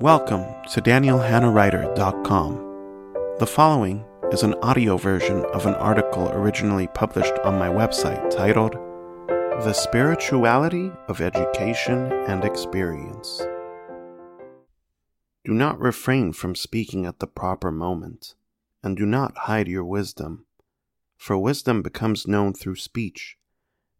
[0.00, 3.36] Welcome to DanielHannaWriter.com.
[3.38, 4.02] The following
[4.32, 8.76] is an audio version of an article originally published on my website titled
[9.26, 13.42] The Spirituality of Education and Experience.
[15.44, 18.34] Do not refrain from speaking at the proper moment,
[18.82, 20.46] and do not hide your wisdom,
[21.18, 23.36] for wisdom becomes known through speech,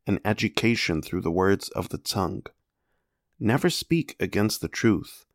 [0.07, 2.45] and education through the words of the tongue.
[3.39, 5.27] Never speak against the truth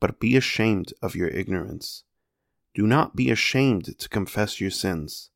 [0.00, 2.04] but be ashamed of your ignorance.
[2.74, 5.30] Do not be ashamed to confess your sins,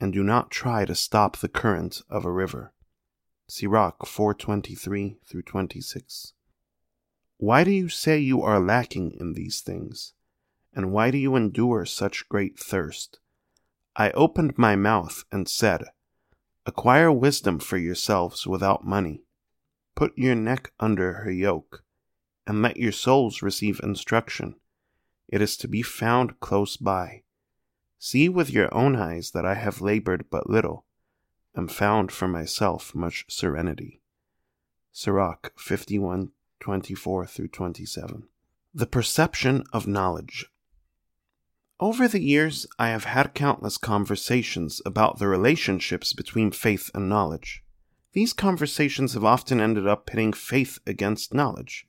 [0.00, 2.72] and do not try to stop the current of a river.
[3.48, 6.32] Sirach 423 through 26.
[7.38, 10.14] Why do you say you are lacking in these things?
[10.74, 13.20] And why do you endure such great thirst?
[13.94, 15.84] I opened my mouth and said,
[16.66, 19.22] Acquire wisdom for yourselves without money.
[19.94, 21.84] Put your neck under her yoke
[22.46, 24.54] and let your souls receive instruction.
[25.28, 27.22] It is to be found close by.
[27.98, 30.84] See with your own eyes that I have labored but little,
[31.54, 34.00] and found for myself much serenity.
[34.92, 36.30] Sirach 51
[36.60, 38.28] 24 through 27.
[38.72, 40.46] The perception of knowledge.
[41.78, 47.62] Over the years, I have had countless conversations about the relationships between faith and knowledge.
[48.12, 51.86] These conversations have often ended up pitting faith against knowledge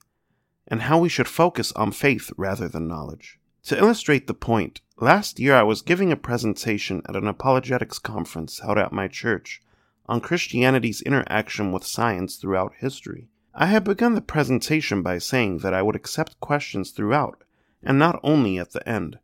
[0.68, 3.38] and how we should focus on faith rather than knowledge.
[3.64, 8.60] To illustrate the point, last year I was giving a presentation at an apologetics conference
[8.60, 9.60] held at my church
[10.06, 13.28] on Christianity's interaction with science throughout history.
[13.54, 17.44] I had begun the presentation by saying that I would accept questions throughout,
[17.82, 19.18] and not only at the end.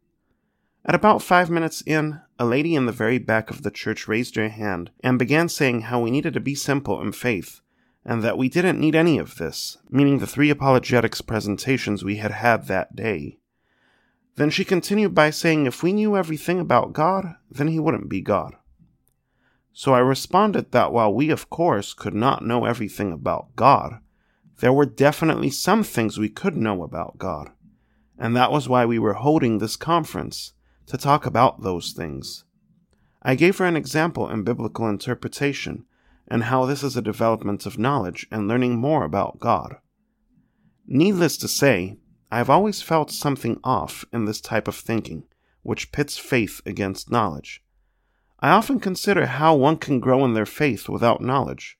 [0.84, 4.36] At about five minutes in, a lady in the very back of the church raised
[4.36, 7.60] her hand and began saying how we needed to be simple in faith
[8.04, 12.32] and that we didn't need any of this, meaning the three apologetics presentations we had
[12.32, 13.38] had that day.
[14.36, 18.20] Then she continued by saying if we knew everything about God, then he wouldn't be
[18.20, 18.54] God.
[19.72, 24.00] So I responded that while we, of course, could not know everything about God,
[24.60, 27.50] there were definitely some things we could know about God,
[28.18, 30.52] and that was why we were holding this conference,
[30.86, 32.44] to talk about those things.
[33.22, 35.86] I gave her an example in biblical interpretation
[36.28, 39.76] and how this is a development of knowledge and learning more about God.
[40.86, 41.98] Needless to say,
[42.30, 45.24] I have always felt something off in this type of thinking,
[45.62, 47.62] which pits faith against knowledge.
[48.40, 51.78] I often consider how one can grow in their faith without knowledge.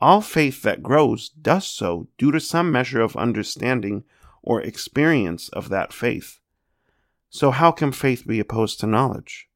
[0.00, 4.04] All faith that grows does so due to some measure of understanding
[4.42, 6.40] or experience of that faith.
[7.30, 9.48] So, how can faith be opposed to knowledge?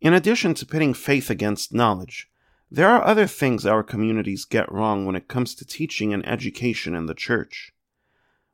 [0.00, 2.28] In addition to pitting faith against knowledge,
[2.70, 6.94] there are other things our communities get wrong when it comes to teaching and education
[6.94, 7.72] in the church.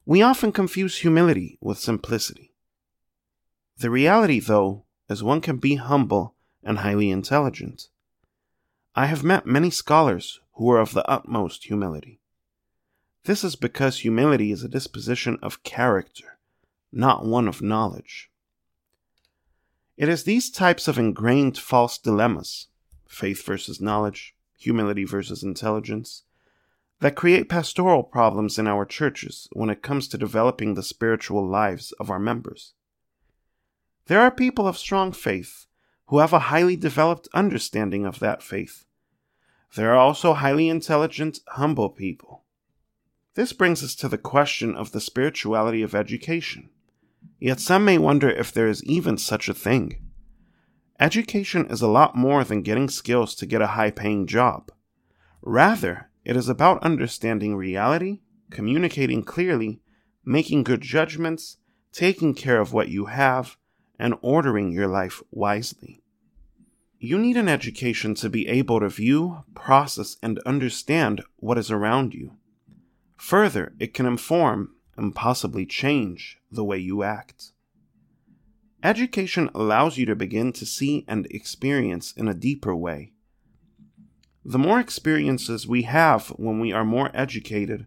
[0.05, 2.55] We often confuse humility with simplicity.
[3.79, 7.89] The reality, though, is one can be humble and highly intelligent.
[8.95, 12.21] I have met many scholars who are of the utmost humility.
[13.25, 16.39] This is because humility is a disposition of character,
[16.93, 18.31] not one of knowledge.
[19.97, 22.69] It is these types of ingrained false dilemmas
[23.13, 26.23] faith versus knowledge, humility versus intelligence,
[27.01, 31.93] that create pastoral problems in our churches when it comes to developing the spiritual lives
[32.01, 32.75] of our members.
[34.07, 35.67] There are people of strong faith
[36.07, 38.85] who have a highly developed understanding of that faith.
[39.75, 42.45] There are also highly intelligent, humble people.
[43.35, 46.69] This brings us to the question of the spirituality of education.
[47.41, 50.12] Yet some may wonder if there is even such a thing.
[51.03, 54.71] Education is a lot more than getting skills to get a high paying job.
[55.41, 58.21] Rather, it is about understanding reality,
[58.53, 59.81] communicating clearly,
[60.25, 61.57] making good judgments,
[61.91, 63.57] taking care of what you have,
[63.99, 66.05] and ordering your life wisely.
[67.01, 72.15] You need an education to be able to view, process, and understand what is around
[72.15, 72.37] you.
[73.17, 77.52] Further, it can inform and possibly change the way you act.
[78.83, 83.13] Education allows you to begin to see and experience in a deeper way.
[84.45, 87.87] The more experiences we have when we are more educated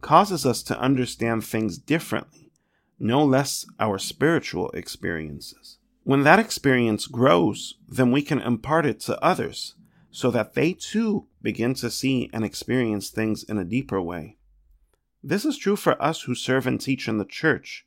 [0.00, 2.52] causes us to understand things differently,
[3.00, 5.78] no less our spiritual experiences.
[6.04, 9.74] When that experience grows, then we can impart it to others
[10.12, 14.36] so that they too begin to see and experience things in a deeper way.
[15.24, 17.85] This is true for us who serve and teach in the church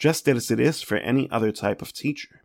[0.00, 2.42] just as it is for any other type of teacher.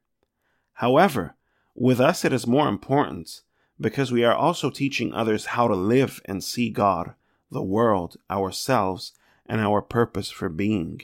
[0.73, 1.35] However,
[1.73, 3.41] with us it is more important
[3.79, 7.15] because we are also teaching others how to live and see God,
[7.49, 9.13] the world, ourselves,
[9.45, 11.01] and our purpose for being.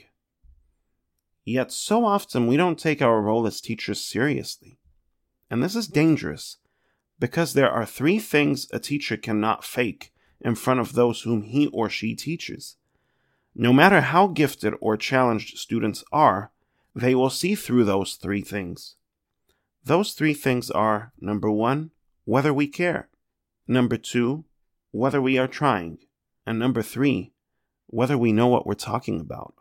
[1.44, 4.78] Yet so often we don't take our role as teachers seriously.
[5.50, 6.58] And this is dangerous
[7.18, 11.68] because there are three things a teacher cannot fake in front of those whom he
[11.68, 12.76] or she teaches.
[13.54, 16.50] No matter how gifted or challenged students are,
[16.94, 18.96] they will see through those three things.
[19.84, 21.90] Those three things are number one,
[22.24, 23.08] whether we care,
[23.66, 24.44] number two,
[24.90, 25.98] whether we are trying,
[26.46, 27.32] and number three,
[27.86, 29.54] whether we know what we're talking about.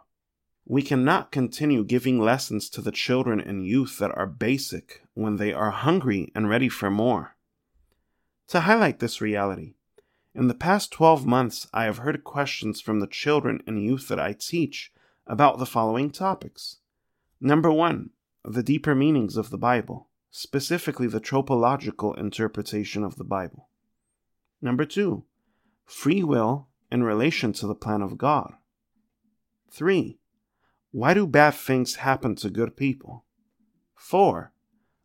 [0.66, 5.52] We cannot continue giving lessons to the children and youth that are basic when they
[5.52, 7.36] are hungry and ready for more.
[8.50, 9.74] To highlight this reality,
[10.34, 14.20] in the past 12 months, I have heard questions from the children and youth that
[14.20, 14.94] I teach
[15.28, 16.78] about the following topics.
[17.40, 18.12] Number one,
[18.46, 23.68] the deeper meanings of the Bible, specifically the tropological interpretation of the Bible.
[24.62, 25.26] Number two,
[25.86, 28.54] free will in relation to the plan of God.
[29.70, 30.20] Three,
[30.92, 33.26] why do bad things happen to good people?
[33.96, 34.52] 4.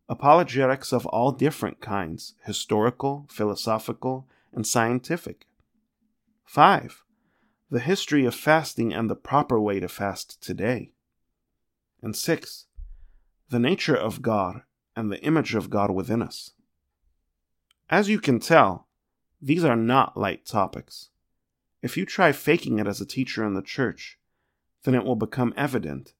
[0.09, 5.45] Apologetics of all different kinds historical, philosophical, and scientific.
[6.45, 7.03] 5.
[7.69, 10.93] The history of fasting and the proper way to fast today.
[12.01, 12.65] And 6.
[13.49, 14.61] The nature of God
[14.95, 16.51] and the image of God within us.
[17.89, 18.87] As you can tell,
[19.41, 21.09] these are not light topics.
[21.81, 24.17] If you try faking it as a teacher in the church,
[24.83, 26.13] then it will become evident,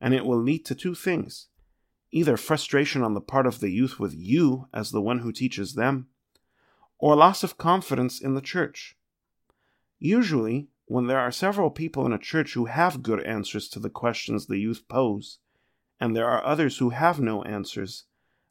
[0.00, 1.48] and it will lead to two things
[2.10, 5.74] either frustration on the part of the youth with you as the one who teaches
[5.74, 6.06] them,
[6.98, 8.96] or loss of confidence in the church.
[9.98, 13.90] Usually, when there are several people in a church who have good answers to the
[13.90, 15.38] questions the youth pose,
[16.00, 18.04] and there are others who have no answers,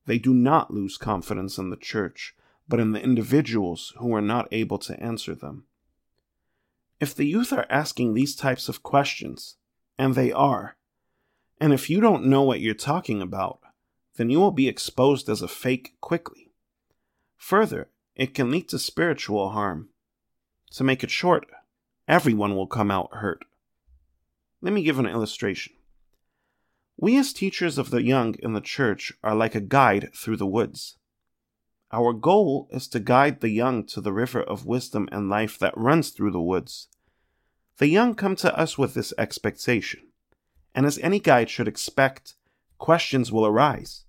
[0.06, 2.36] they do not lose confidence in the church,
[2.68, 5.66] but in the individuals who are not able to answer them.
[7.00, 9.56] If the youth are asking these types of questions,
[9.98, 10.78] and they are,
[11.60, 13.60] and if you don't know what you're talking about,
[14.16, 16.52] then you will be exposed as a fake quickly.
[17.38, 19.90] Further, it can lead to spiritual harm.
[20.72, 21.46] To make it short,
[22.08, 23.46] everyone will come out hurt.
[24.60, 25.74] Let me give an illustration.
[26.98, 30.48] We, as teachers of the young in the church, are like a guide through the
[30.48, 30.98] woods.
[31.92, 35.78] Our goal is to guide the young to the river of wisdom and life that
[35.78, 36.88] runs through the woods.
[37.78, 40.08] The young come to us with this expectation,
[40.74, 42.34] and as any guide should expect,
[42.80, 44.06] questions will arise.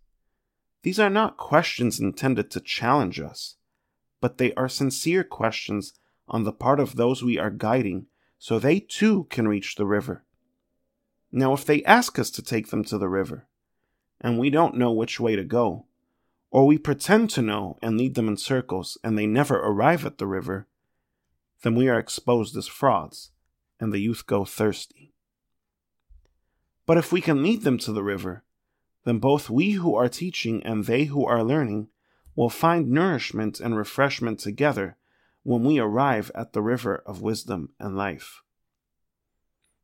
[0.83, 3.58] These are not questions intended to challenge us,
[4.21, 5.95] but they are sincere questions
[6.29, 8.07] on the part of those we are guiding
[8.39, 10.25] so they too can reach the river.
[11.31, 13.47] Now, if they ask us to take them to the river,
[14.21, 15.87] and we don't know which way to go,
[16.51, 20.19] or we pretend to know and lead them in circles and they never arrive at
[20.19, 20.67] the river,
[21.63, 23.31] then we are exposed as frauds,
[23.79, 25.13] and the youth go thirsty.
[26.87, 28.45] But if we can lead them to the river,
[29.05, 31.89] then both we who are teaching and they who are learning
[32.39, 34.97] will find nourishment and refreshment together
[35.43, 38.43] when we arrive at the river of wisdom and life.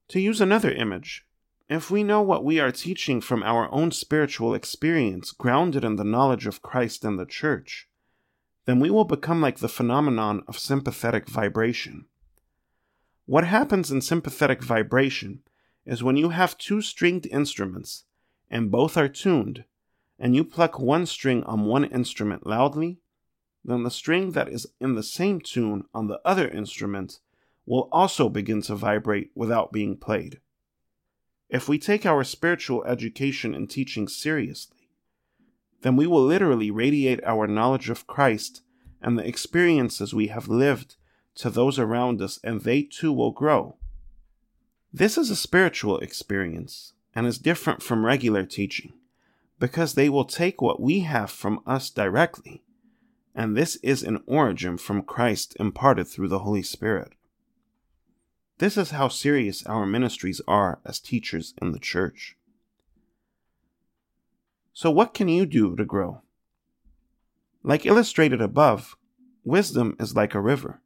[0.07, 1.27] To use another image,
[1.69, 6.05] if we know what we are teaching from our own spiritual experience, grounded in the
[6.05, 7.89] knowledge of Christ and the Church,
[8.67, 12.05] then we will become like the phenomenon of sympathetic vibration.
[13.27, 15.41] What happens in sympathetic vibration
[15.85, 18.05] is when you have two stringed instruments
[18.49, 19.65] and both are tuned,
[20.19, 22.99] and you pluck one string on one instrument loudly,
[23.65, 27.19] then the string that is in the same tune on the other instrument
[27.67, 30.41] will also begin to vibrate without being played.
[31.49, 34.89] If we take our spiritual education and teaching seriously,
[35.83, 38.63] then we will literally radiate our knowledge of Christ
[39.01, 40.97] and the experiences we have lived
[41.37, 43.77] to those around us, and they too will grow.
[44.93, 48.93] This is a spiritual experience and is different from regular teaching
[49.65, 52.63] because they will take what we have from us directly,
[53.35, 57.15] and this is an origin from Christ imparted through the Holy Spirit.
[58.59, 62.37] This is how serious our ministries are as teachers in the church.
[64.75, 66.21] So, what can you do to grow?
[67.63, 68.99] Like illustrated above,
[69.45, 70.83] wisdom is like a river.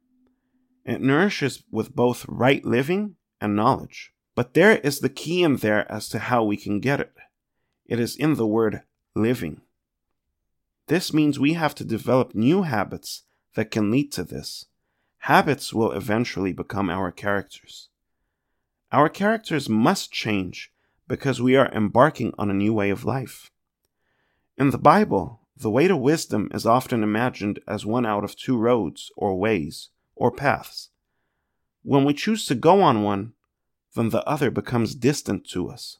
[0.85, 4.13] It nourishes with both right living and knowledge.
[4.35, 7.11] But there is the key in there as to how we can get it.
[7.89, 8.83] It is in the word
[9.15, 9.61] living.
[10.85, 13.23] This means we have to develop new habits
[13.55, 14.65] that can lead to this.
[15.23, 17.89] Habits will eventually become our characters.
[18.91, 20.71] Our characters must change
[21.07, 23.49] because we are embarking on a new way of life.
[24.55, 28.55] In the Bible, the way to wisdom is often imagined as one out of two
[28.55, 30.89] roads, or ways, or paths.
[31.81, 33.33] When we choose to go on one,
[33.95, 35.97] then the other becomes distant to us.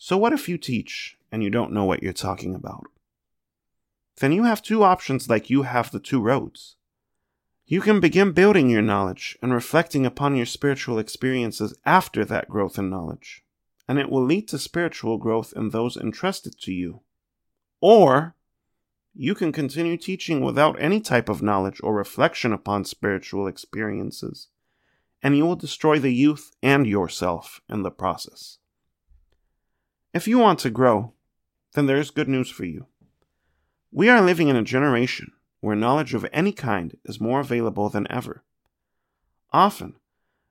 [0.00, 2.86] So, what if you teach and you don't know what you're talking about?
[4.20, 6.76] Then you have two options like you have the two roads.
[7.66, 12.78] You can begin building your knowledge and reflecting upon your spiritual experiences after that growth
[12.78, 13.44] in knowledge,
[13.88, 17.00] and it will lead to spiritual growth in those entrusted to you.
[17.80, 18.36] Or
[19.14, 24.46] you can continue teaching without any type of knowledge or reflection upon spiritual experiences,
[25.24, 28.58] and you will destroy the youth and yourself in the process.
[30.18, 31.12] If you want to grow,
[31.74, 32.86] then there is good news for you.
[33.92, 38.10] We are living in a generation where knowledge of any kind is more available than
[38.10, 38.42] ever.
[39.52, 39.94] Often,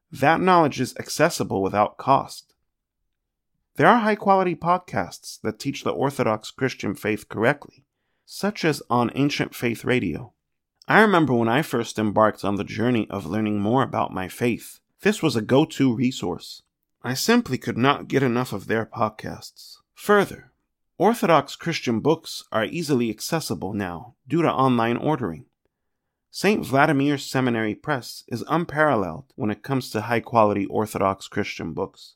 [0.09, 2.55] that knowledge is accessible without cost.
[3.75, 7.83] There are high quality podcasts that teach the Orthodox Christian faith correctly,
[8.25, 10.31] such as on Ancient Faith Radio.
[10.87, 14.79] I remember when I first embarked on the journey of learning more about my faith,
[15.01, 16.61] this was a go to resource.
[17.03, 19.77] I simply could not get enough of their podcasts.
[19.93, 20.51] Further,
[20.97, 25.45] Orthodox Christian books are easily accessible now due to online ordering.
[26.31, 26.65] St.
[26.65, 32.15] Vladimir's Seminary Press is unparalleled when it comes to high quality Orthodox Christian books.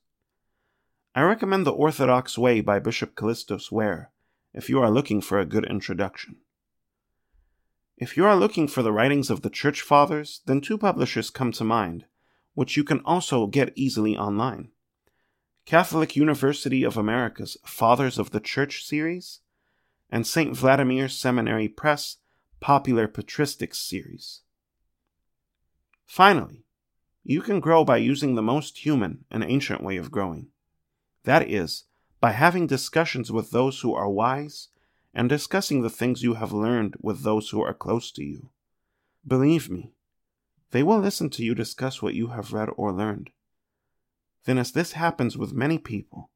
[1.14, 4.12] I recommend The Orthodox Way by Bishop Kallistos Ware
[4.54, 6.38] if you are looking for a good introduction.
[7.98, 11.52] If you are looking for the writings of the Church Fathers, then two publishers come
[11.54, 12.06] to mind,
[12.53, 14.70] which you can also get easily online.
[15.65, 19.39] Catholic University of America's Fathers of the Church series,
[20.10, 20.55] and St.
[20.55, 22.17] Vladimir Seminary Press
[22.60, 24.41] Popular Patristics series.
[26.05, 26.65] Finally,
[27.24, 30.48] you can grow by using the most human and ancient way of growing.
[31.24, 31.86] That is,
[32.20, 34.67] by having discussions with those who are wise
[35.13, 38.50] and discussing the things you have learned with those who are close to you.
[39.25, 39.93] Believe me,
[40.72, 43.30] they will listen to you discuss what you have read or learned
[44.46, 46.32] then as this happens with many people,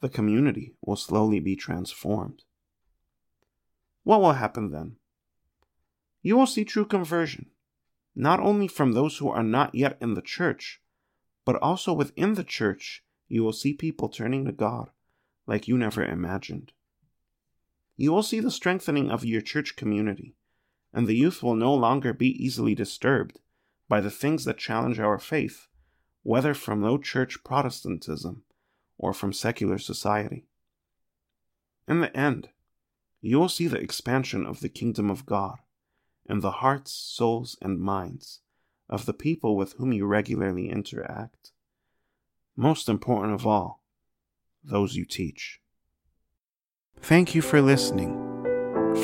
[0.00, 2.44] the community will slowly be transformed.
[4.02, 4.96] What will happen then?
[6.22, 7.46] You will see true conversion,
[8.14, 10.82] not only from those who are not yet in the church,
[11.44, 14.90] but also within the church, you will see people turning to God
[15.46, 16.72] like you never imagined.
[17.96, 20.34] You will see the strengthening of your church community,
[20.92, 23.38] and the youth will no longer be easily disturbed
[23.90, 25.66] by the things that challenge our faith
[26.22, 28.42] whether from low church Protestantism
[28.98, 30.46] or from secular society.
[31.88, 32.50] In the end,
[33.20, 35.58] you will see the expansion of the kingdom of God
[36.26, 38.40] in the hearts, souls, and minds
[38.88, 41.52] of the people with whom you regularly interact.
[42.56, 43.82] Most important of all,
[44.62, 45.60] those you teach.
[47.00, 48.14] Thank you for listening.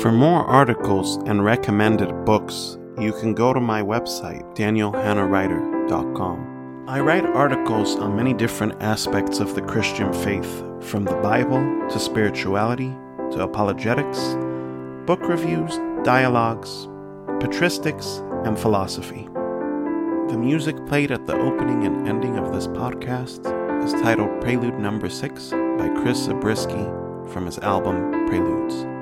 [0.01, 6.85] For more articles and recommended books, you can go to my website, danielhannawriter.com.
[6.87, 11.99] I write articles on many different aspects of the Christian faith, from the Bible to
[11.99, 12.95] spirituality
[13.31, 14.35] to apologetics,
[15.05, 16.87] book reviews, dialogues,
[17.39, 19.27] patristics, and philosophy.
[20.29, 23.45] The music played at the opening and ending of this podcast
[23.83, 26.87] is titled Prelude Number 6 by Chris Zabriskie
[27.31, 28.96] from his album Preludes.